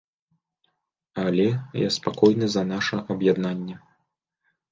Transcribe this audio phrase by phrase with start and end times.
[1.23, 1.45] Але
[1.85, 3.75] я спакойны за наша аб'яднанне.